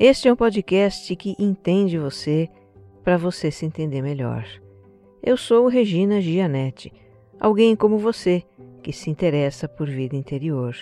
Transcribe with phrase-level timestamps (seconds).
[0.00, 2.48] Este é um podcast que entende você
[3.02, 4.46] para você se entender melhor.
[5.20, 6.92] Eu sou Regina Gianetti,
[7.40, 8.44] alguém como você
[8.80, 10.76] que se interessa por vida interior.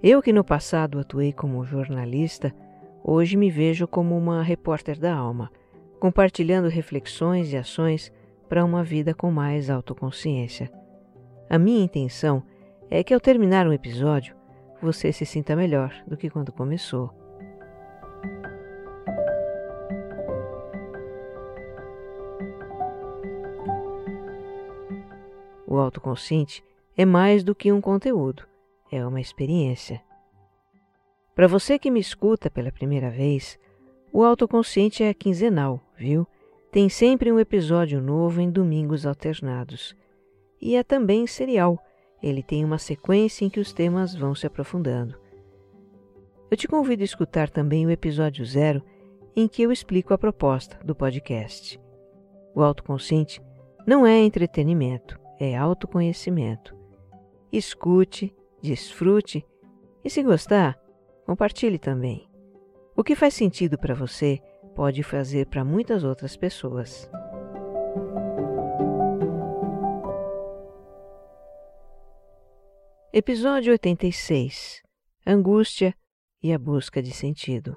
[0.00, 2.54] Eu que no passado atuei como jornalista,
[3.02, 5.50] hoje me vejo como uma repórter da alma,
[5.98, 8.12] compartilhando reflexões e ações
[8.48, 10.70] para uma vida com mais autoconsciência.
[11.50, 12.44] A minha intenção
[12.88, 14.36] é que ao terminar um episódio,
[14.80, 17.18] você se sinta melhor do que quando começou.
[25.78, 26.64] O autoconsciente
[26.96, 28.42] é mais do que um conteúdo,
[28.90, 30.02] é uma experiência.
[31.36, 33.56] Para você que me escuta pela primeira vez,
[34.12, 36.26] o autoconsciente é quinzenal, viu?
[36.72, 39.94] Tem sempre um episódio novo em domingos alternados.
[40.60, 41.78] E é também serial.
[42.20, 45.16] Ele tem uma sequência em que os temas vão se aprofundando.
[46.50, 48.82] Eu te convido a escutar também o episódio zero,
[49.36, 51.80] em que eu explico a proposta do podcast.
[52.52, 53.40] O autoconsciente
[53.86, 56.76] não é entretenimento, é autoconhecimento.
[57.52, 59.44] Escute, desfrute
[60.04, 60.78] e, se gostar,
[61.24, 62.28] compartilhe também.
[62.96, 64.40] O que faz sentido para você
[64.74, 67.08] pode fazer para muitas outras pessoas.
[73.12, 74.82] Episódio 86
[75.26, 75.94] Angústia
[76.42, 77.74] e a busca de sentido.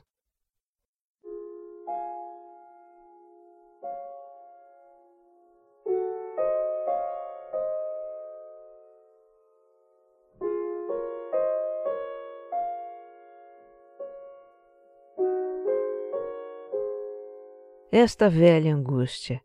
[17.93, 19.41] Esta velha angústia,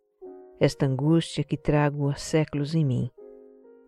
[0.61, 3.11] esta angústia que trago há séculos em mim,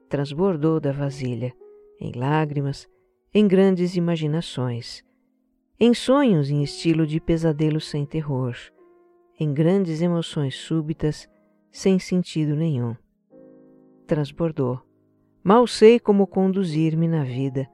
[0.09, 1.55] transbordou da vasilha,
[2.01, 2.89] em lágrimas,
[3.33, 5.05] em grandes imaginações,
[5.79, 8.57] em sonhos em estilo de pesadelo sem terror,
[9.39, 11.29] em grandes emoções súbitas,
[11.71, 12.97] sem sentido nenhum.
[14.09, 14.81] Transbordou.
[15.41, 17.71] Mal sei como conduzir-me na vida,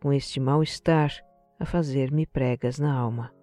[0.00, 1.12] com este mal-estar
[1.58, 3.36] a fazer-me pregas na alma.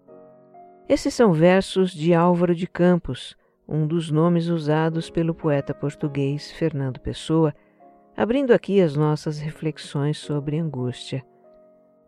[0.87, 3.35] Esses são versos de Álvaro de Campos,
[3.67, 7.55] um dos nomes usados pelo poeta português Fernando Pessoa,
[8.15, 11.25] abrindo aqui as nossas reflexões sobre angústia.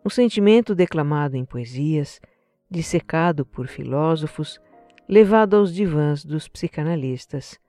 [0.05, 2.21] Um sentimento declamado em poesias,
[2.69, 4.61] dissecado por filósofos,
[5.09, 7.59] levado aos divãs dos psicanalistas,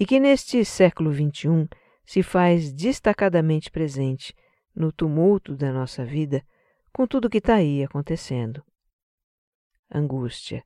[0.00, 1.68] e que neste século XXI
[2.06, 4.34] se faz destacadamente presente
[4.74, 6.42] no tumulto da nossa vida
[6.90, 8.64] com tudo que está aí acontecendo
[9.92, 10.64] angústia.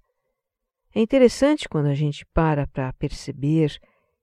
[0.95, 3.79] É interessante quando a gente para para perceber,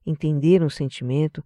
[0.06, 1.44] entender um sentimento,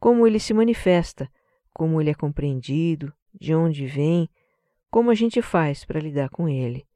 [0.00, 1.30] como ele se manifesta,
[1.74, 4.28] como ele é compreendido, de onde vem,
[4.90, 6.86] como a gente faz para lidar com ele.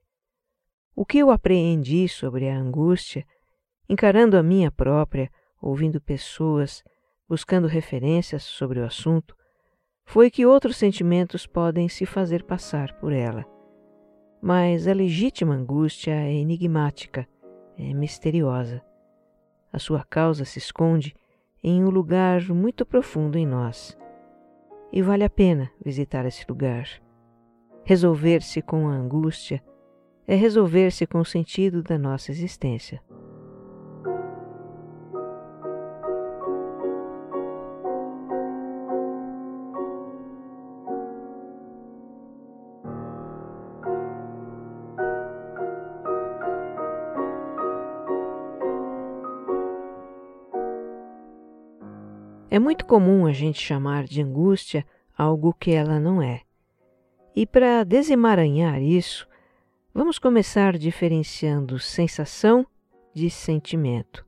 [0.95, 3.27] O que eu apreendi sobre a angústia,
[3.89, 5.31] encarando a minha própria,
[5.61, 6.83] ouvindo pessoas,
[7.29, 9.37] buscando referências sobre o assunto,
[10.05, 13.56] foi que outros sentimentos podem se fazer passar por ela
[14.41, 17.27] mas a legítima angústia é enigmática,
[17.79, 18.83] é misteriosa.
[19.73, 21.15] A sua causa se esconde
[21.63, 23.97] em um lugar muito profundo em nós.
[24.93, 26.89] E vale a pena visitar esse lugar.
[27.85, 29.63] Resolver-se com a angústia
[30.27, 33.03] é resolver-se com o sentido da nossa existência.
[52.57, 54.83] É muito comum a gente chamar de angústia
[55.15, 56.41] algo que ela não é.
[57.35, 59.29] E para desemaranhar isso,
[59.93, 62.67] vamos começar diferenciando sensação
[63.13, 64.25] de sentimento.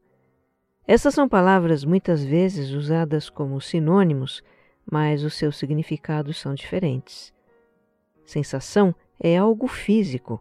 [0.87, 4.43] Essas são palavras muitas vezes usadas como sinônimos,
[4.85, 7.33] mas os seus significados são diferentes.
[8.27, 10.39] Sensação é algo físico,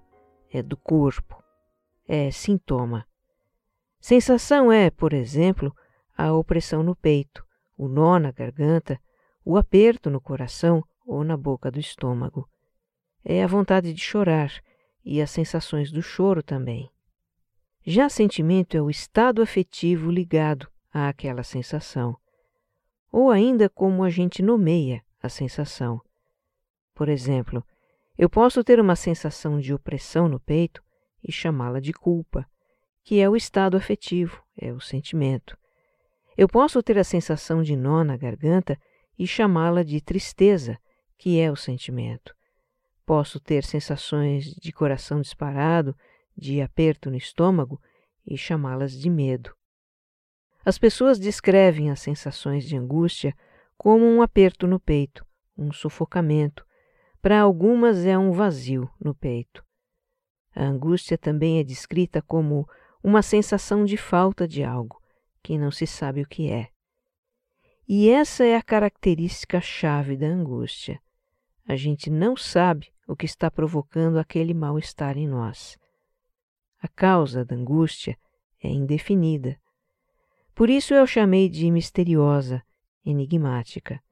[0.52, 1.42] é do corpo,
[2.06, 3.08] é sintoma.
[3.98, 5.74] Sensação é, por exemplo,
[6.18, 7.47] a opressão no peito,
[7.78, 9.00] o nó na garganta,
[9.46, 12.50] o aperto no coração ou na boca do estômago.
[13.24, 14.52] É a vontade de chorar
[15.06, 16.90] e as sensações do choro também.
[17.86, 22.18] Já sentimento é o estado afetivo ligado àquela sensação,
[23.10, 26.02] ou ainda como a gente nomeia a sensação.
[26.94, 27.64] Por exemplo,
[28.18, 30.84] eu posso ter uma sensação de opressão no peito
[31.24, 32.46] e chamá-la de culpa,
[33.04, 35.58] que é o estado afetivo, é o sentimento.
[36.38, 38.80] Eu posso ter a sensação de nó na garganta
[39.18, 40.78] e chamá-la de tristeza,
[41.18, 42.36] que é o sentimento.
[43.04, 45.96] Posso ter sensações de coração disparado,
[46.38, 47.82] de aperto no estômago
[48.24, 49.52] e chamá-las de medo.
[50.64, 53.34] As pessoas descrevem as sensações de angústia
[53.76, 55.26] como um aperto no peito,
[55.58, 56.64] um sufocamento.
[57.20, 59.64] Para algumas é um vazio no peito.
[60.54, 62.68] A angústia também é descrita como
[63.04, 65.02] uma sensação de falta de algo,
[65.48, 66.68] que não se sabe o que é.
[67.88, 71.00] E essa é a característica chave da angústia.
[71.66, 75.78] A gente não sabe o que está provocando aquele mal-estar em nós.
[76.82, 78.18] A causa da angústia
[78.62, 79.58] é indefinida.
[80.54, 82.62] Por isso eu chamei de misteriosa,
[83.06, 84.04] enigmática.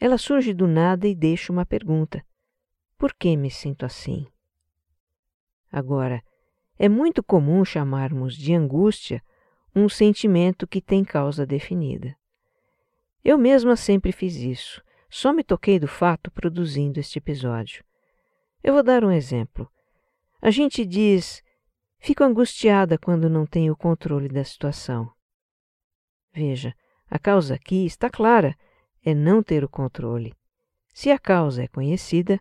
[0.00, 2.24] Ela surge do nada e deixa uma pergunta:
[2.96, 4.26] Por que me sinto assim?
[5.70, 6.24] Agora,
[6.78, 9.22] é muito comum chamarmos de angústia
[9.74, 12.16] um sentimento que tem causa definida.
[13.24, 17.84] Eu mesma sempre fiz isso, só me toquei do fato produzindo este episódio.
[18.62, 19.70] Eu vou dar um exemplo.
[20.40, 21.42] A gente diz:
[21.98, 25.10] fico angustiada quando não tenho o controle da situação.
[26.32, 26.74] Veja,
[27.08, 28.56] a causa aqui está clara:
[29.04, 30.34] é não ter o controle.
[30.92, 32.40] Se a causa é conhecida,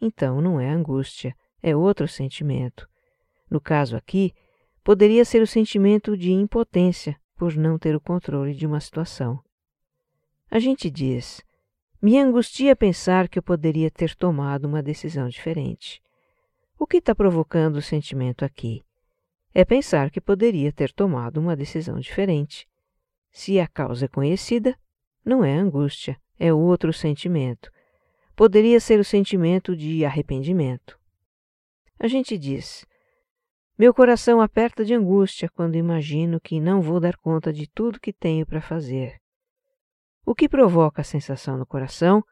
[0.00, 2.88] então não é angústia, é outro sentimento.
[3.50, 4.34] No caso aqui,
[4.82, 9.42] poderia ser o sentimento de impotência por não ter o controle de uma situação.
[10.50, 11.42] A gente diz:
[12.00, 16.02] me angustia pensar que eu poderia ter tomado uma decisão diferente.
[16.78, 18.84] O que está provocando o sentimento aqui?
[19.52, 22.68] É pensar que poderia ter tomado uma decisão diferente.
[23.32, 24.78] Se a causa é conhecida,
[25.24, 27.70] não é angústia, é outro sentimento.
[28.36, 30.96] Poderia ser o sentimento de arrependimento.
[31.98, 32.86] A gente diz:
[33.78, 38.12] meu coração aperta de angústia quando imagino que não vou dar conta de tudo que
[38.12, 39.20] tenho para fazer.
[40.26, 42.24] O que provoca a sensação no coração?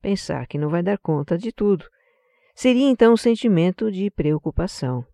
[0.00, 1.84] Pensar que não vai dar conta de tudo.
[2.54, 5.04] Seria então um sentimento de preocupação.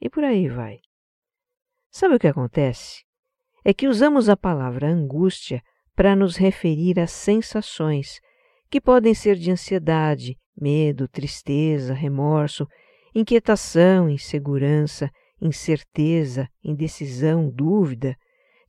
[0.00, 0.78] E por aí vai.
[1.90, 3.04] Sabe o que acontece?
[3.62, 5.62] É que usamos a palavra angústia
[5.94, 8.20] para nos referir a sensações
[8.70, 12.66] que podem ser de ansiedade, medo, tristeza, remorso
[13.14, 18.16] inquietação, insegurança, incerteza, indecisão, dúvida,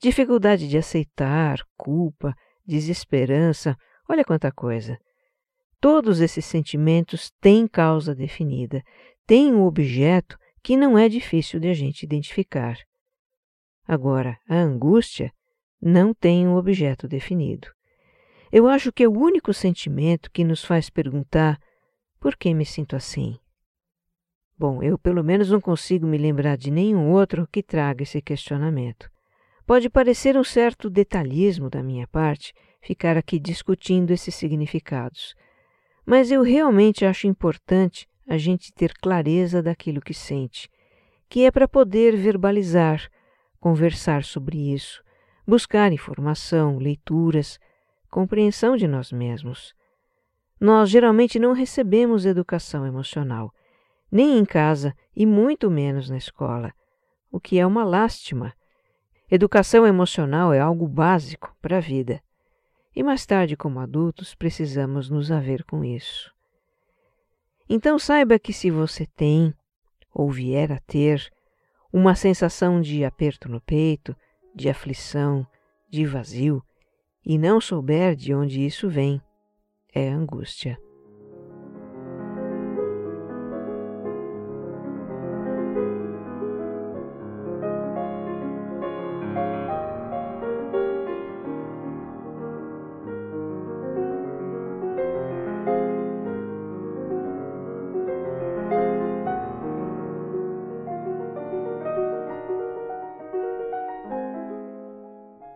[0.02, 2.34] dificuldade de aceitar, culpa,
[2.66, 3.76] desesperança,
[4.10, 4.98] olha quanta coisa.
[5.80, 8.82] Todos esses sentimentos têm causa definida,
[9.26, 12.78] têm um objeto que não é difícil de a gente identificar.
[13.88, 15.32] Agora, a angústia
[15.82, 17.68] não tem um objeto definido.
[18.52, 21.60] Eu acho que é o único sentimento que nos faz perguntar
[22.20, 23.38] por que me sinto assim.
[24.58, 29.10] Bom, eu pelo menos não consigo me lembrar de nenhum outro que traga esse questionamento.
[29.68, 35.36] Pode parecer um certo detalhismo da minha parte ficar aqui discutindo esses significados,
[36.06, 40.70] mas eu realmente acho importante a gente ter clareza daquilo que sente,
[41.28, 43.10] que é para poder verbalizar,
[43.60, 45.04] conversar sobre isso,
[45.46, 47.60] buscar informação, leituras,
[48.10, 49.74] compreensão de nós mesmos.
[50.62, 53.52] Nós geralmente não recebemos educação emocional
[54.16, 56.74] nem em casa e muito menos na escola,
[57.30, 58.54] o que é uma lástima.
[59.30, 62.22] Educação emocional é algo básico para a vida.
[62.96, 66.34] E mais tarde, como adultos, precisamos nos haver com isso.
[67.68, 69.54] Então saiba que se você tem,
[70.14, 71.30] ou vier a ter,
[71.92, 74.16] uma sensação de aperto no peito,
[74.56, 75.46] de aflição,
[75.90, 76.64] de vazio,
[77.26, 79.22] e não souber de onde isso vem,
[79.94, 80.80] é angústia.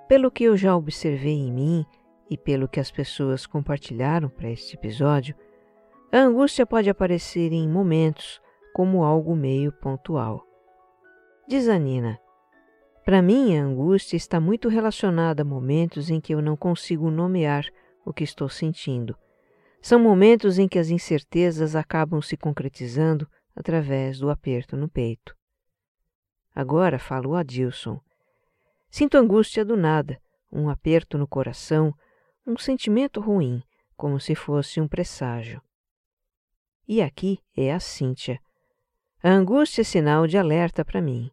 [0.10, 1.86] Pelo que eu já observei em mim
[2.32, 5.36] e pelo que as pessoas compartilharam para este episódio,
[6.12, 8.42] a angústia pode aparecer em momentos
[8.74, 10.44] como algo meio pontual.
[11.48, 12.20] Diz a Nina:
[13.06, 17.68] Para mim, a angústia está muito relacionada a momentos em que eu não consigo nomear
[18.04, 19.16] o que estou sentindo.
[19.80, 25.36] São momentos em que as incertezas acabam se concretizando através do aperto no peito.
[26.56, 28.02] Agora falo a Dilson.
[28.90, 30.20] Sinto angústia do nada,
[30.52, 31.94] um aperto no coração,
[32.46, 33.62] um sentimento ruim,
[33.96, 35.62] como se fosse um presságio.
[36.88, 38.40] E aqui é a Cíntia.
[39.22, 41.30] A angústia é sinal de alerta para mim.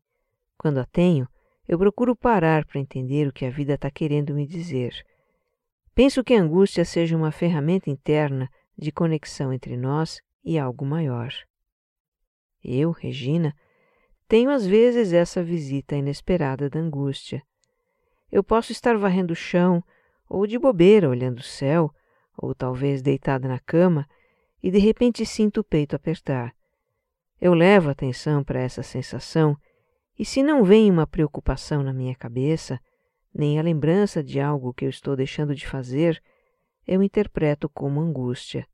[0.58, 1.26] Quando a tenho,
[1.66, 4.92] eu procuro parar para entender o que a vida está querendo me dizer.
[5.94, 11.32] Penso que a angústia seja uma ferramenta interna de conexão entre nós e algo maior.
[12.62, 13.54] Eu, Regina,
[14.28, 17.42] tenho às vezes essa visita inesperada da angústia.
[18.30, 19.82] Eu posso estar varrendo o chão,
[20.28, 21.90] ou de bobeira olhando o céu,
[22.36, 24.06] ou talvez deitada na cama,
[24.62, 26.54] e de repente sinto o peito apertar.
[27.40, 29.56] Eu levo atenção para essa sensação,
[30.18, 32.80] e se não vem uma preocupação na minha cabeça,
[33.32, 36.22] nem a lembrança de algo que eu estou deixando de fazer,
[36.86, 38.66] eu interpreto como angústia.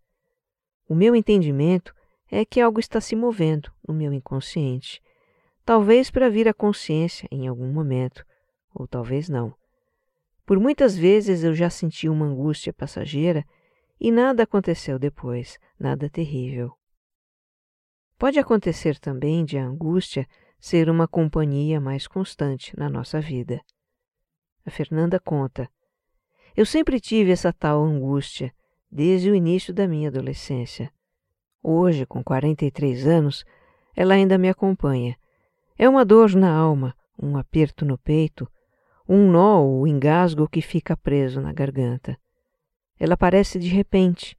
[0.88, 1.94] O meu entendimento
[2.30, 5.02] é que algo está se movendo no meu inconsciente,
[5.64, 8.24] talvez para vir à consciência em algum momento,
[8.74, 9.54] ou talvez não.
[10.44, 13.44] Por muitas vezes eu já senti uma angústia passageira
[14.00, 16.72] e nada aconteceu depois, nada terrível.
[18.18, 20.26] Pode acontecer também de a angústia
[20.60, 23.60] ser uma companhia mais constante na nossa vida.
[24.64, 25.68] A Fernanda conta:
[26.56, 28.54] Eu sempre tive essa tal angústia
[28.90, 30.92] desde o início da minha adolescência.
[31.62, 33.44] Hoje, com 43 anos,
[33.94, 35.16] ela ainda me acompanha.
[35.78, 38.48] É uma dor na alma, um aperto no peito,
[39.08, 42.18] um nó ou engasgo que fica preso na garganta.
[42.98, 44.36] Ela aparece de repente.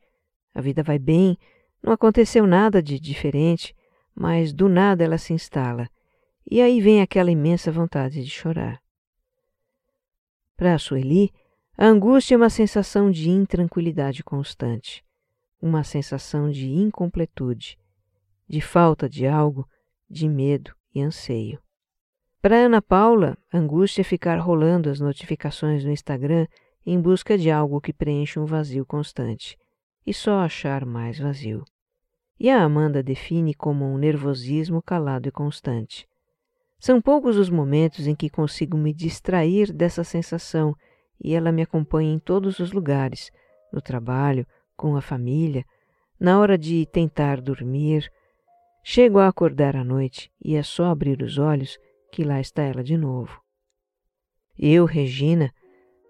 [0.53, 1.37] A vida vai bem,
[1.81, 3.75] não aconteceu nada de diferente,
[4.15, 5.89] mas do nada ela se instala.
[6.49, 8.81] E aí vem aquela imensa vontade de chorar.
[10.55, 11.31] Para a Sueli,
[11.75, 15.03] a angústia é uma sensação de intranquilidade constante,
[15.59, 17.77] uma sensação de incompletude,
[18.47, 19.67] de falta de algo,
[20.07, 21.59] de medo e anseio.
[22.41, 26.45] Para Ana Paula, angústia é ficar rolando as notificações no Instagram
[26.85, 29.57] em busca de algo que preencha um vazio constante
[30.05, 31.63] e só achar mais vazio.
[32.39, 36.05] E a Amanda define como um nervosismo calado e constante.
[36.77, 40.75] São poucos os momentos em que consigo me distrair dessa sensação
[41.23, 43.31] e ela me acompanha em todos os lugares,
[43.71, 44.45] no trabalho,
[44.75, 45.63] com a família,
[46.19, 48.11] na hora de tentar dormir.
[48.83, 51.79] Chego a acordar à noite e é só abrir os olhos
[52.11, 53.41] que lá está ela de novo.
[54.59, 55.53] Eu, Regina,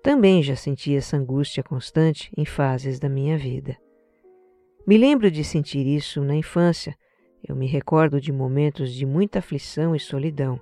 [0.02, 3.78] também já senti essa angústia constante em fases da minha vida.
[4.88, 6.98] Me lembro de sentir isso na infância.
[7.48, 10.60] Eu me recordo de momentos de muita aflição e solidão,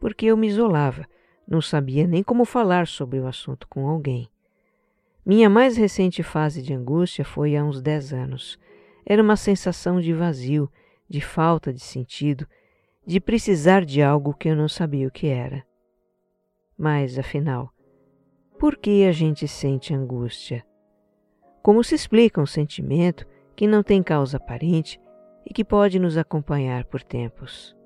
[0.00, 1.06] porque eu me isolava,
[1.46, 4.28] não sabia nem como falar sobre o assunto com alguém.
[5.24, 8.58] Minha mais recente fase de angústia foi há uns dez anos.
[9.06, 10.70] Era uma sensação de vazio,
[11.14, 12.44] de falta de sentido,
[13.06, 15.64] de precisar de algo que eu não sabia o que era.
[16.76, 17.72] Mas, afinal,
[18.58, 20.66] por que a gente sente angústia?
[21.62, 25.00] Como se explica um sentimento que não tem causa aparente
[25.48, 27.76] e que pode nos acompanhar por tempos?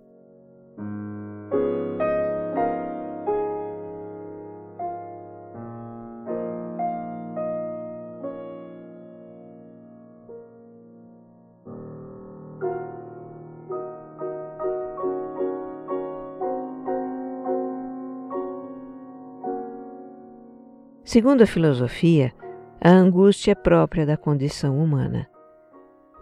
[21.08, 22.34] Segundo a filosofia,
[22.78, 25.26] a angústia é própria da condição humana.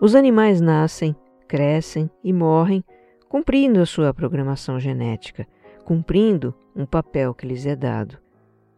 [0.00, 1.16] Os animais nascem,
[1.48, 2.84] crescem e morrem
[3.28, 5.44] cumprindo a sua programação genética,
[5.84, 8.16] cumprindo um papel que lhes é dado.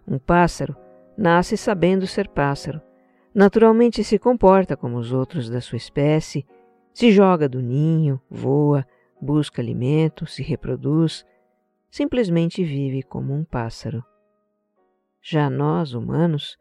[0.06, 0.74] Um pássaro
[1.14, 2.80] nasce sabendo ser pássaro,
[3.34, 6.46] naturalmente se comporta como os outros da sua espécie,
[6.94, 8.82] se joga do ninho, voa,
[9.20, 11.22] busca alimento, se reproduz,
[11.90, 14.02] simplesmente vive como um pássaro.
[15.22, 16.56] Já nós, humanos,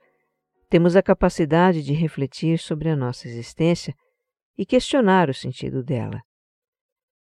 [0.70, 3.96] temos a capacidade de refletir sobre a nossa existência
[4.58, 6.22] e questionar o sentido dela.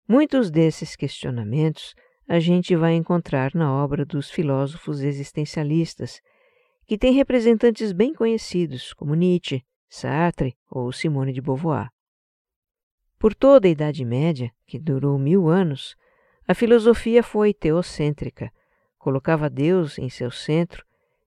[0.07, 1.93] Muitos desses questionamentos
[2.27, 6.19] a gente vai encontrar na obra dos filósofos existencialistas,
[6.87, 11.89] que têm representantes bem conhecidos, como Nietzsche, Sartre ou Simone de Beauvoir.
[13.19, 15.95] Por toda a Idade Média, que durou mil anos,
[16.47, 18.51] a filosofia foi teocêntrica,
[18.97, 20.85] colocava Deus em seu centro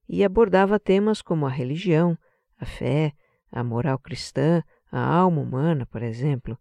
[0.09, 2.17] e abordava temas como a religião,
[2.59, 3.13] a fé,
[3.53, 6.59] a moral cristã, a alma humana, por exemplo.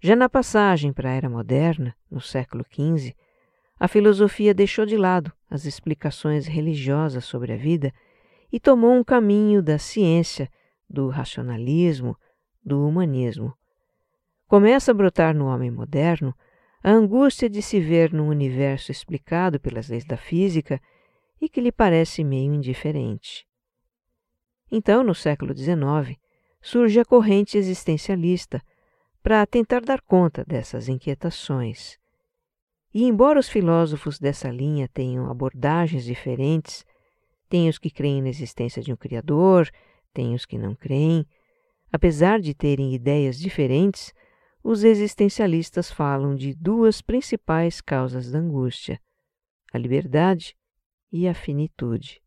[0.00, 3.14] Já na passagem para a era moderna, no século XV,
[3.78, 7.92] a filosofia deixou de lado as explicações religiosas sobre a vida
[8.50, 10.50] e tomou um caminho da ciência,
[10.88, 12.16] do racionalismo,
[12.64, 13.54] do humanismo.
[14.46, 16.34] começa a brotar no homem moderno
[16.82, 20.80] a angústia de se ver num universo explicado pelas leis da física
[21.40, 23.46] e que lhe parece meio indiferente.
[24.70, 26.18] Então, no século XIX,
[26.60, 28.62] surge a corrente existencialista
[29.22, 31.98] para tentar dar conta dessas inquietações.
[32.92, 36.84] E embora os filósofos dessa linha tenham abordagens diferentes,
[37.48, 39.70] tem os que creem na existência de um Criador,
[40.12, 41.26] tem os que não creem,
[41.92, 44.12] apesar de terem ideias diferentes,
[44.62, 49.00] os existencialistas falam de duas principais causas da angústia:
[49.72, 50.57] a liberdade
[51.10, 52.22] e a finitude.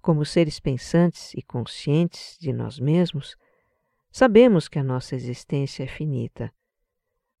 [0.00, 3.36] Como seres pensantes e conscientes de nós mesmos,
[4.10, 6.52] sabemos que a nossa existência é finita.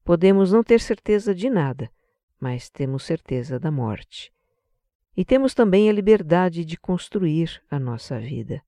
[0.02, 1.90] Podemos não ter certeza de nada,
[2.40, 4.32] mas temos certeza da morte.
[5.16, 8.62] E temos também a liberdade de construir a nossa vida.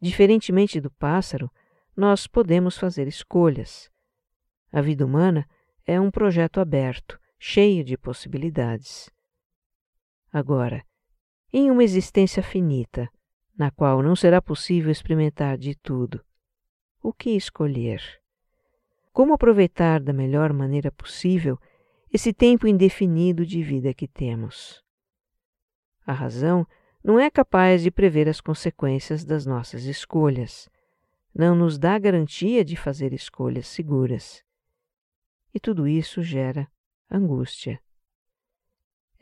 [0.00, 1.50] Diferentemente do pássaro,
[1.96, 3.90] nós podemos fazer escolhas.
[4.72, 5.46] A vida humana
[5.86, 9.10] é um projeto aberto, cheio de possibilidades.
[10.32, 10.84] Agora,
[11.52, 13.08] em uma existência finita,
[13.56, 16.24] na qual não será possível experimentar de tudo,
[17.02, 18.02] o que escolher?
[19.12, 21.58] Como aproveitar da melhor maneira possível
[22.10, 24.82] esse tempo indefinido de vida que temos?
[26.06, 26.66] A razão
[27.04, 30.68] não é capaz de prever as consequências das nossas escolhas.
[31.34, 34.42] Não nos dá garantia de fazer escolhas seguras
[35.54, 36.66] e tudo isso gera
[37.10, 37.80] angústia.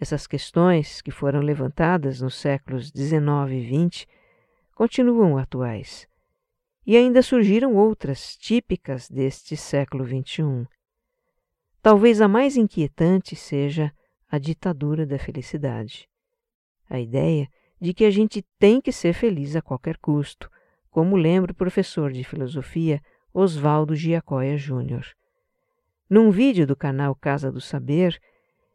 [0.01, 4.07] Essas questões, que foram levantadas nos séculos XIX e XX,
[4.75, 6.09] continuam atuais.
[6.87, 10.67] E ainda surgiram outras típicas deste século XXI.
[11.83, 13.93] Talvez a mais inquietante seja
[14.27, 16.09] a ditadura da felicidade.
[16.89, 17.47] A ideia
[17.79, 20.51] de que a gente tem que ser feliz a qualquer custo,
[20.91, 23.03] como lembra o professor de filosofia
[23.35, 25.07] Oswaldo Giacoia Júnior.
[26.09, 28.19] Num vídeo do canal Casa do Saber,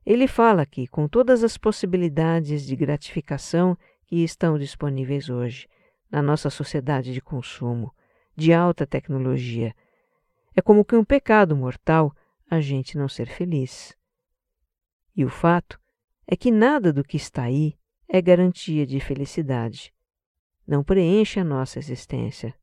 [0.06, 5.68] ele fala que, com todas as possibilidades de gratificação que estão disponíveis hoje
[6.12, 7.94] na nossa sociedade de consumo,
[8.36, 9.74] de alta tecnologia,
[10.56, 12.16] é como que um pecado mortal
[12.50, 13.98] a gente não ser feliz.
[15.16, 15.80] E o fato
[16.28, 17.76] é que nada do que está aí
[18.08, 19.94] é garantia de felicidade.
[20.68, 22.54] Não preenche a nossa existência.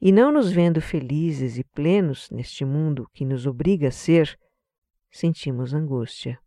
[0.00, 4.36] E não nos vendo felizes e plenos neste mundo que nos obriga a ser,
[5.12, 6.38] sentimos angústia.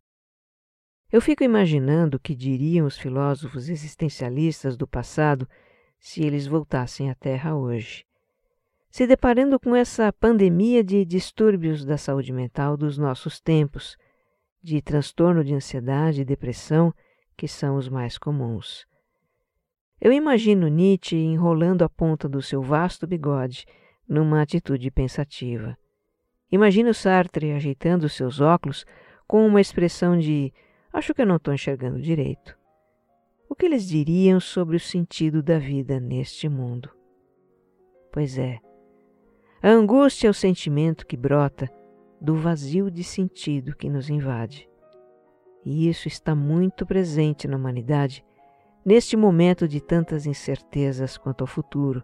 [1.12, 5.48] Eu fico imaginando o que diriam os filósofos existencialistas do passado
[6.00, 8.04] se eles voltassem à Terra hoje,
[8.90, 13.96] se deparando com essa pandemia de distúrbios da saúde mental dos nossos tempos,
[14.62, 16.94] de transtorno de ansiedade e depressão,
[17.38, 18.86] que são os mais comuns.
[20.02, 23.66] Eu imagino Nietzsche enrolando a ponta do seu vasto bigode
[24.08, 25.78] numa atitude pensativa.
[26.56, 28.86] Imagino Sartre ajeitando seus óculos
[29.28, 30.54] com uma expressão de
[30.94, 32.58] acho que eu não estou enxergando direito.
[33.50, 36.90] O que eles diriam sobre o sentido da vida neste mundo?
[38.10, 38.62] Pois é,
[39.62, 41.70] a angústia é o sentimento que brota
[42.22, 44.70] do vazio de sentido que nos invade.
[45.66, 48.24] E isso está muito presente na humanidade
[48.86, 52.02] neste momento de tantas incertezas quanto ao futuro,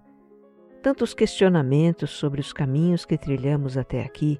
[0.81, 4.39] tantos questionamentos sobre os caminhos que trilhamos até aqui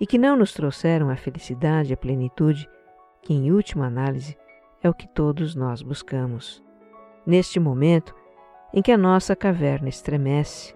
[0.00, 2.68] e que não nos trouxeram a felicidade e a plenitude,
[3.22, 4.36] que em última análise
[4.82, 6.62] é o que todos nós buscamos.
[7.26, 8.14] Neste momento
[8.72, 10.74] em que a nossa caverna estremece,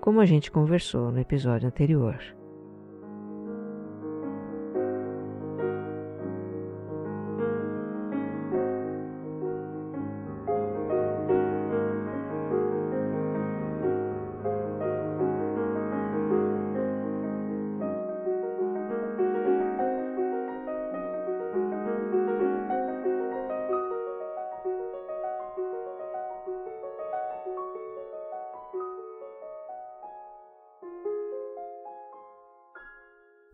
[0.00, 2.18] como a gente conversou no episódio anterior.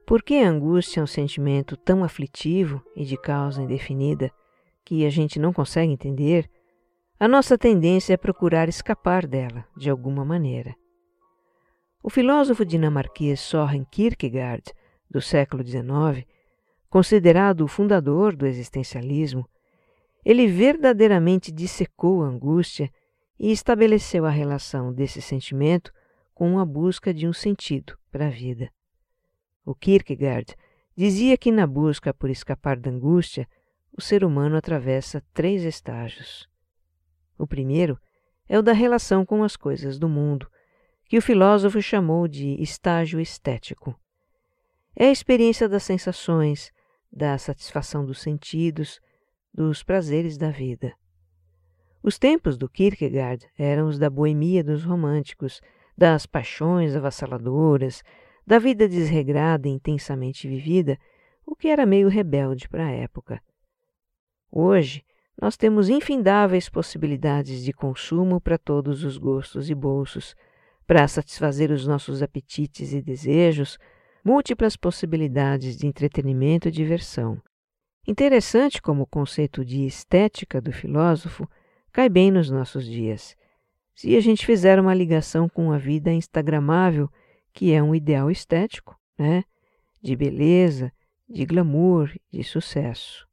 [0.09, 4.33] Por que a angústia é um sentimento tão aflitivo e de causa indefinida
[4.83, 6.49] que a gente não consegue entender?
[7.21, 10.75] A nossa tendência é procurar escapar dela de alguma maneira.
[12.03, 14.73] O filósofo dinamarquês Soren Kierkegaard,
[15.11, 16.27] do século XIX,
[16.89, 19.47] considerado o fundador do existencialismo,
[20.25, 22.91] ele verdadeiramente dissecou a angústia
[23.39, 25.93] e estabeleceu a relação desse sentimento
[26.35, 28.71] com a busca de um sentido para a vida.
[29.69, 30.57] O Kierkegaard
[30.97, 33.47] dizia que na busca por escapar da angústia,
[33.93, 36.49] o ser humano atravessa três estágios.
[37.37, 38.01] O primeiro
[38.49, 40.51] é o da relação com as coisas do mundo,
[41.05, 43.95] que o filósofo chamou de estágio estético.
[44.97, 46.73] É a experiência das sensações,
[47.13, 48.99] da satisfação dos sentidos,
[49.53, 50.95] dos prazeres da vida.
[52.03, 55.61] Os tempos do Kierkegaard eram os da boemia dos românticos,
[55.95, 58.03] das paixões avassaladoras,
[58.49, 60.99] da vida desregrada e intensamente vivida,
[61.45, 63.43] o que era meio rebelde para a época.
[64.51, 65.05] Hoje,
[65.39, 70.35] nós temos infindáveis possibilidades de consumo para todos os gostos e bolsos,
[70.87, 73.79] para satisfazer os nossos apetites e desejos,
[74.25, 77.39] múltiplas possibilidades de entretenimento e diversão.
[78.07, 81.47] Interessante como o conceito de estética do filósofo
[81.93, 83.37] cai bem nos nossos dias.
[83.95, 87.11] Se a gente fizer uma ligação com a vida instagramável,
[87.59, 89.43] que é um ideal estético, né?
[90.01, 90.93] De beleza,
[91.29, 93.27] de glamour, de sucesso.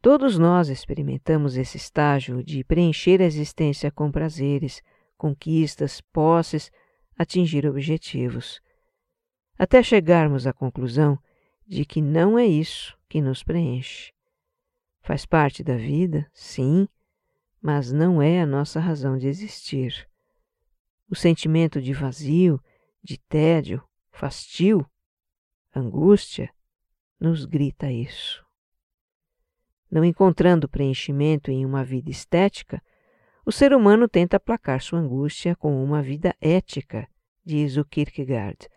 [0.00, 4.80] Todos nós experimentamos esse estágio de preencher a existência com prazeres,
[5.18, 6.70] conquistas, posses,
[7.18, 8.60] atingir objetivos,
[9.58, 11.18] até chegarmos à conclusão
[11.66, 14.12] de que não é isso que nos preenche.
[15.00, 16.86] Faz parte da vida, sim,
[17.60, 20.08] mas não é a nossa razão de existir.
[21.10, 22.62] O sentimento de vazio,
[23.06, 24.84] de tédio, fastio,
[25.72, 26.50] angústia,
[27.20, 28.44] nos grita isso.
[29.88, 32.82] Não encontrando preenchimento em uma vida estética,
[33.44, 37.06] o ser humano tenta aplacar sua angústia com uma vida ética,
[37.44, 38.68] diz o Kierkegaard.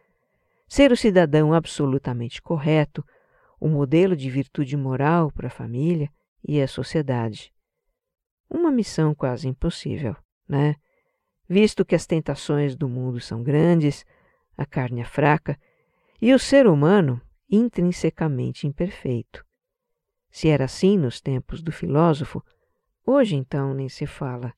[0.67, 3.03] Ser o cidadão absolutamente correto,
[3.59, 6.07] o modelo de virtude moral para a família
[6.47, 7.51] e a sociedade.
[8.47, 10.15] Uma missão quase impossível,
[10.47, 10.75] né?
[11.47, 14.05] Visto que as tentações do mundo são grandes,
[14.59, 15.57] a carne é fraca
[16.21, 19.45] e o ser humano intrinsecamente imperfeito.
[20.29, 22.43] Se era assim nos tempos do filósofo,
[23.11, 24.53] Hoje, então, nem se fala.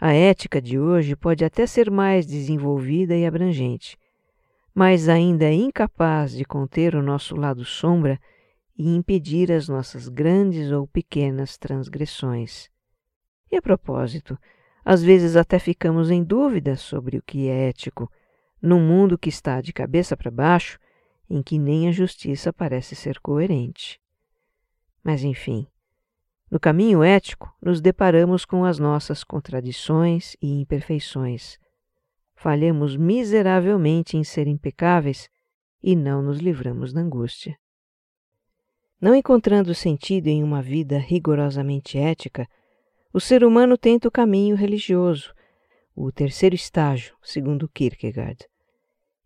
[0.00, 3.98] A ética de hoje pode até ser mais desenvolvida e abrangente,
[4.72, 8.20] mas ainda é incapaz de conter o nosso lado sombra
[8.78, 12.70] e impedir as nossas grandes ou pequenas transgressões.
[13.50, 14.38] E a propósito,
[14.84, 18.08] às vezes até ficamos em dúvida sobre o que é ético,
[18.60, 20.78] num mundo que está de cabeça para baixo,
[21.28, 24.00] em que nem a justiça parece ser coerente.
[25.02, 25.66] Mas enfim,
[26.50, 31.58] no caminho ético, nos deparamos com as nossas contradições e imperfeições.
[32.36, 35.28] Falhamos miseravelmente em ser impecáveis
[35.82, 37.58] e não nos livramos da angústia.
[39.00, 42.48] Não encontrando sentido em uma vida rigorosamente ética,
[43.12, 45.34] o ser humano tenta o caminho religioso,
[45.96, 48.46] o terceiro estágio, segundo Kierkegaard.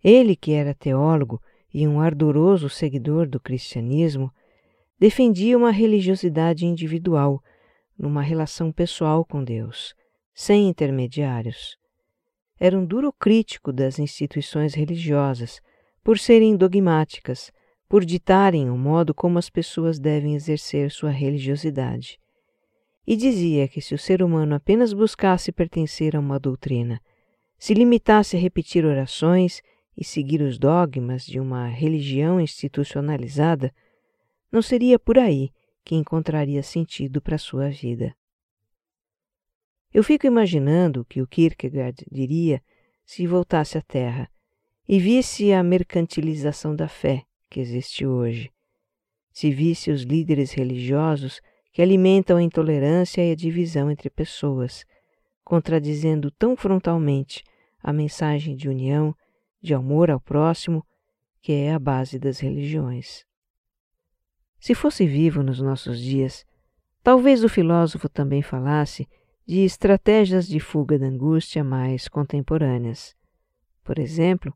[0.02, 1.42] Ele, que era teólogo
[1.74, 4.32] e um ardoroso seguidor do cristianismo,
[4.98, 7.42] defendia uma religiosidade individual,
[7.98, 9.94] numa relação pessoal com Deus,
[10.32, 11.76] sem intermediários.
[12.58, 15.60] Era um duro crítico das instituições religiosas,
[16.04, 17.50] por serem dogmáticas,
[17.88, 22.18] por ditarem o modo como as pessoas devem exercer sua religiosidade.
[23.10, 27.02] E dizia que se o ser humano apenas buscasse pertencer a uma doutrina,
[27.58, 29.60] se limitasse a repetir orações
[29.96, 33.74] e seguir os dogmas de uma religião institucionalizada,
[34.52, 35.50] não seria por aí
[35.84, 38.14] que encontraria sentido para sua vida.
[39.92, 42.62] Eu fico imaginando o que o Kierkegaard diria
[43.04, 44.30] se voltasse à Terra
[44.88, 48.52] e visse a mercantilização da fé que existe hoje,
[49.32, 51.40] se visse os líderes religiosos
[51.72, 54.84] que alimentam a intolerância e a divisão entre pessoas,
[55.44, 57.44] contradizendo tão frontalmente
[57.82, 59.14] a mensagem de união,
[59.62, 60.84] de amor ao próximo,
[61.40, 63.24] que é a base das religiões.
[64.58, 66.44] Se fosse vivo nos nossos dias,
[67.02, 69.08] talvez o filósofo também falasse
[69.46, 73.16] de estratégias de fuga da angústia mais contemporâneas.
[73.82, 74.54] Por exemplo,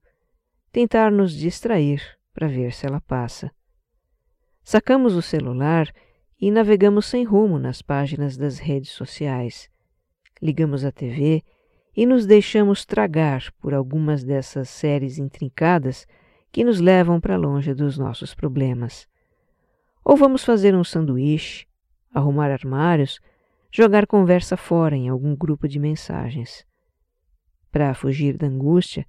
[0.70, 3.50] tentar nos distrair para ver se ela passa.
[4.62, 5.92] Sacamos o celular
[6.40, 9.70] e navegamos sem rumo nas páginas das redes sociais.
[10.42, 11.42] Ligamos a TV
[11.96, 16.06] e nos deixamos tragar por algumas dessas séries intrincadas
[16.50, 19.08] que nos levam para longe dos nossos problemas.
[20.04, 21.66] Ou vamos fazer um sanduíche,
[22.12, 23.20] arrumar armários,
[23.72, 26.64] jogar conversa fora em algum grupo de mensagens.
[27.72, 29.06] Para fugir da angústia,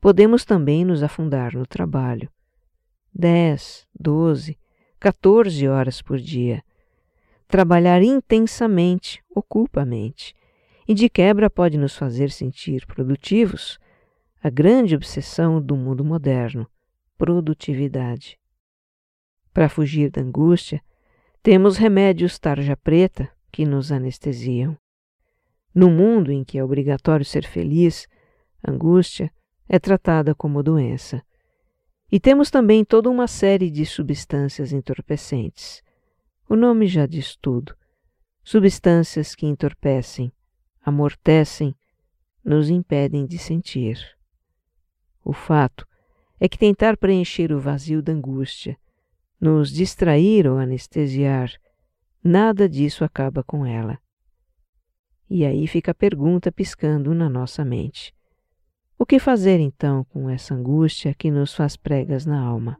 [0.00, 2.28] podemos também nos afundar no trabalho.
[3.14, 4.58] Dez, doze,
[5.04, 6.64] quatorze horas por dia.
[7.46, 10.34] Trabalhar intensamente ocupa a mente
[10.88, 13.78] e de quebra pode nos fazer sentir produtivos.
[14.42, 16.66] A grande obsessão do mundo moderno,
[17.18, 18.38] produtividade.
[19.52, 20.82] Para fugir da angústia,
[21.42, 24.74] temos remédios tarja preta que nos anestesiam.
[25.74, 28.08] No mundo em que é obrigatório ser feliz,
[28.66, 29.30] Angústia
[29.68, 31.22] é tratada como doença.
[32.14, 35.82] E temos também toda uma série de substâncias entorpecentes.
[36.48, 37.74] O nome já diz tudo.
[38.44, 40.32] Substâncias que entorpecem,
[40.80, 41.74] amortecem,
[42.44, 43.98] nos impedem de sentir.
[45.24, 45.84] O fato
[46.38, 48.78] é que tentar preencher o vazio da angústia,
[49.40, 51.50] nos distrair ou anestesiar,
[52.22, 53.98] nada disso acaba com ela.
[55.28, 58.13] E aí fica a pergunta piscando na nossa mente:
[58.98, 62.78] o que fazer então com essa angústia que nos faz pregas na alma?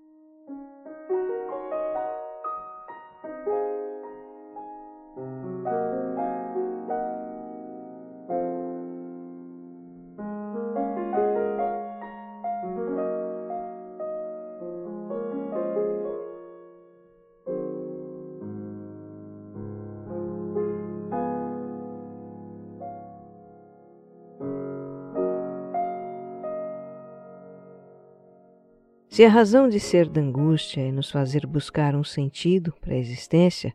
[29.14, 32.98] Se a razão de ser da angústia é nos fazer buscar um sentido para a
[32.98, 33.72] existência,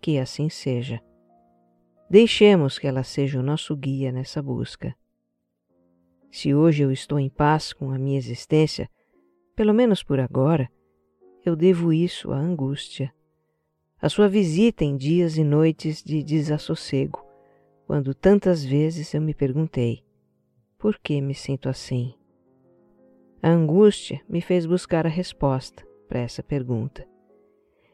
[0.00, 1.00] que assim seja.
[2.10, 4.96] Deixemos que ela seja o nosso guia nessa busca.
[6.28, 8.90] Se hoje eu estou em paz com a minha existência,
[9.54, 10.68] pelo menos por agora,
[11.46, 13.14] eu devo isso à angústia.
[14.00, 17.24] A sua visita em dias e noites de desassossego,
[17.86, 20.02] quando tantas vezes eu me perguntei:
[20.76, 22.16] por que me sinto assim?
[23.42, 27.04] A angústia me fez buscar a resposta para essa pergunta.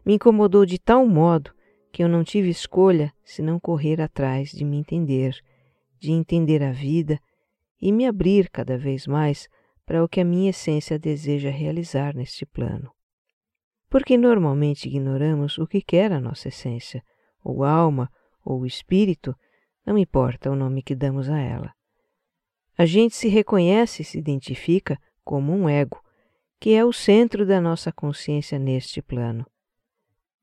[0.05, 1.55] Me incomodou de tal modo
[1.91, 5.35] que eu não tive escolha senão correr atrás de me entender,
[5.99, 7.19] de entender a vida
[7.81, 9.49] e me abrir cada vez mais
[9.87, 12.93] para o que a minha essência deseja realizar neste plano.
[13.89, 17.03] Porque normalmente ignoramos o que quer a nossa essência,
[17.43, 18.11] ou alma,
[18.45, 19.35] ou espírito,
[19.87, 21.73] não importa o nome que damos a ela.
[22.77, 26.03] A gente se reconhece e se identifica como um ego,
[26.59, 29.45] que é o centro da nossa consciência neste plano.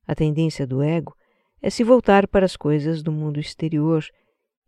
[0.05, 1.17] A tendência do ego
[1.59, 4.05] é se voltar para as coisas do mundo exterior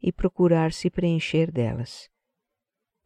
[0.01, 2.09] e procurar se preencher delas.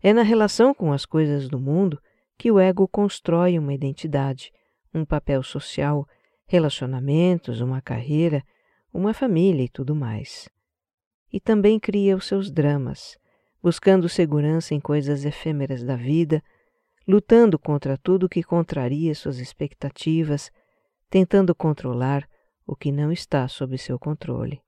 [0.01, 2.01] É na relação com as coisas do mundo
[2.37, 4.49] que o ego constrói uma identidade,
[4.93, 6.07] um papel social,
[6.47, 8.41] relacionamentos, uma carreira,
[8.93, 10.47] uma família e tudo mais.
[11.29, 13.17] E também cria os seus dramas,
[13.61, 16.41] buscando segurança em coisas efêmeras da vida,
[17.07, 20.51] lutando contra tudo que contraria suas expectativas,
[21.09, 22.27] tentando controlar
[22.65, 24.61] o que não está sob seu controle.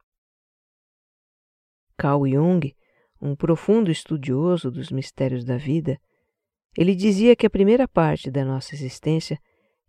[1.98, 2.76] Carl Jung,
[3.22, 6.00] um profundo estudioso dos mistérios da vida,
[6.76, 9.40] ele dizia que a primeira parte da nossa existência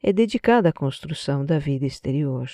[0.02, 2.48] é dedicada à construção da vida exterior.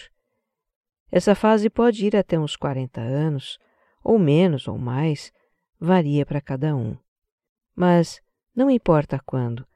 [1.10, 3.58] Essa fase pode ir até uns 40 anos,
[4.02, 5.32] ou menos ou mais,
[5.78, 6.96] varia para cada um.
[7.74, 8.22] Mas,
[8.54, 9.66] não importa quando,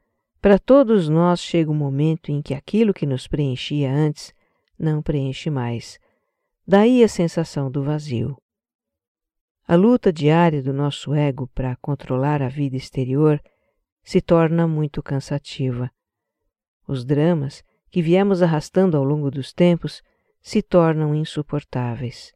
[0.44, 4.35] para todos nós chega um momento em que aquilo que nos preenchia antes
[4.78, 5.98] não preenche mais.
[6.68, 8.37] Daí a sensação do vazio.
[9.66, 13.42] A luta diária do nosso ego para controlar a vida exterior
[14.02, 15.90] se torna muito cansativa.
[16.87, 20.02] Os dramas que viemos arrastando ao longo dos tempos
[20.42, 22.35] se tornam insuportáveis.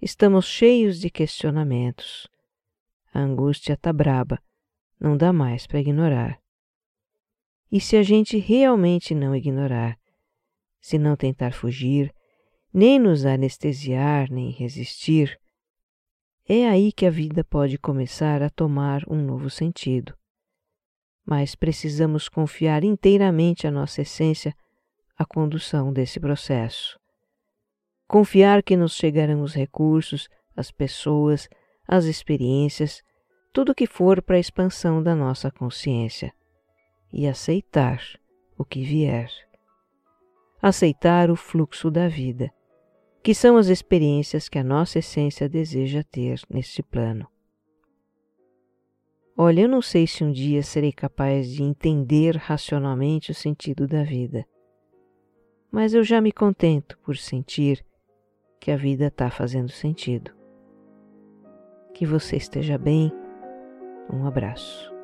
[0.00, 2.26] Estamos cheios de questionamentos.
[3.12, 4.38] A angústia está braba,
[4.98, 6.40] não dá mais para ignorar.
[7.72, 9.96] E se a gente realmente não ignorar,
[10.80, 12.12] se não tentar fugir,
[12.72, 15.38] nem nos anestesiar, nem resistir,
[16.48, 20.16] é aí que a vida pode começar a tomar um novo sentido.
[21.24, 24.52] Mas precisamos confiar inteiramente a nossa essência
[25.16, 26.98] à condução desse processo.
[28.08, 31.48] Confiar que nos chegarão os recursos, as pessoas,
[31.86, 33.00] as experiências,
[33.52, 36.32] tudo que for para a expansão da nossa consciência
[37.12, 38.02] e aceitar
[38.56, 39.30] o que vier.
[40.60, 42.50] Aceitar o fluxo da vida,
[43.22, 47.26] que são as experiências que a nossa essência deseja ter neste plano.
[49.36, 54.02] Olha, eu não sei se um dia serei capaz de entender racionalmente o sentido da
[54.02, 54.46] vida,
[55.70, 57.84] mas eu já me contento por sentir
[58.60, 60.32] que a vida está fazendo sentido.
[61.94, 63.10] Que você esteja bem.
[64.12, 64.99] Um abraço.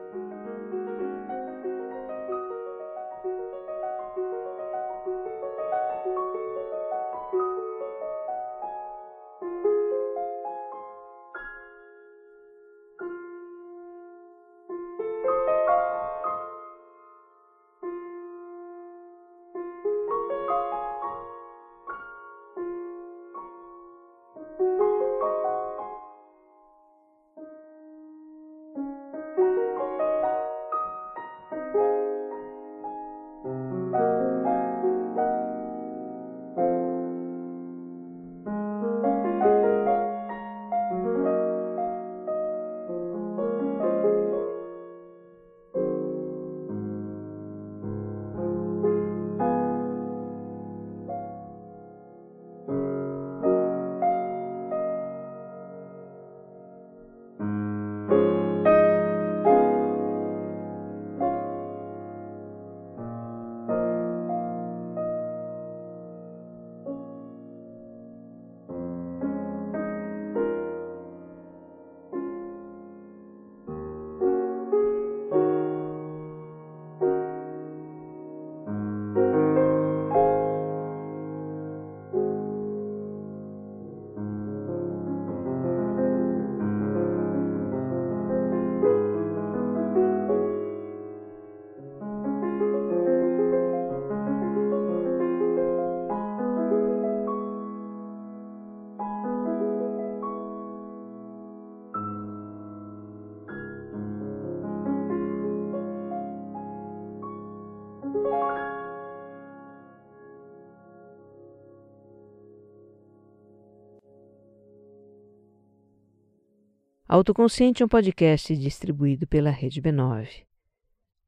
[117.17, 120.45] Autoconsciente é um podcast distribuído pela Rede B9,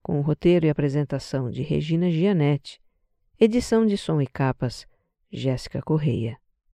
[0.02, 2.78] com o roteiro e apresentação de Regina Gianetti,
[3.40, 4.86] edição de som e capas
[5.32, 6.38] Jéssica Correia.